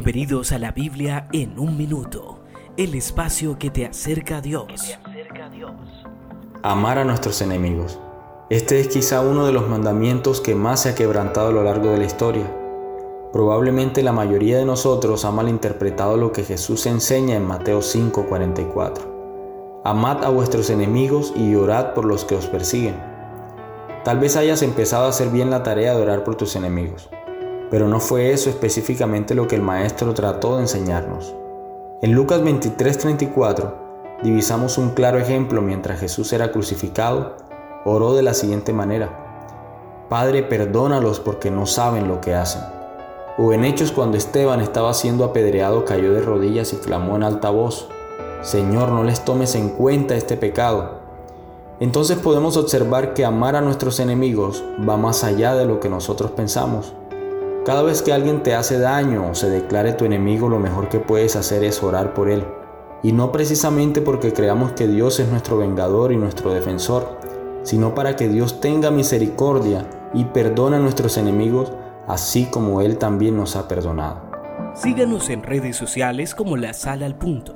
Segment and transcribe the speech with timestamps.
[0.00, 2.38] Bienvenidos a la Biblia en un minuto,
[2.76, 4.96] el espacio que te acerca a Dios.
[6.62, 7.98] Amar a nuestros enemigos.
[8.48, 11.90] Este es quizá uno de los mandamientos que más se ha quebrantado a lo largo
[11.90, 12.44] de la historia.
[13.32, 19.82] Probablemente la mayoría de nosotros ha malinterpretado lo que Jesús enseña en Mateo 5:44.
[19.84, 23.02] Amad a vuestros enemigos y orad por los que os persiguen.
[24.04, 27.10] Tal vez hayas empezado a hacer bien la tarea de orar por tus enemigos,
[27.70, 31.34] pero no fue eso específicamente lo que el Maestro trató de enseñarnos.
[32.02, 33.74] En Lucas 23:34
[34.22, 37.36] divisamos un claro ejemplo mientras Jesús era crucificado,
[37.84, 39.26] oró de la siguiente manera,
[40.08, 42.62] Padre, perdónalos porque no saben lo que hacen.
[43.36, 47.50] O en Hechos cuando Esteban estaba siendo apedreado cayó de rodillas y clamó en alta
[47.50, 47.88] voz,
[48.40, 51.00] Señor, no les tomes en cuenta este pecado.
[51.78, 56.30] Entonces podemos observar que amar a nuestros enemigos va más allá de lo que nosotros
[56.30, 56.94] pensamos.
[57.68, 61.00] Cada vez que alguien te hace daño o se declare tu enemigo, lo mejor que
[61.00, 62.42] puedes hacer es orar por él.
[63.02, 67.18] Y no precisamente porque creamos que Dios es nuestro vengador y nuestro defensor,
[67.64, 71.70] sino para que Dios tenga misericordia y perdone a nuestros enemigos,
[72.06, 74.22] así como Él también nos ha perdonado.
[74.74, 77.54] Síganos en redes sociales como La Sala al Punto.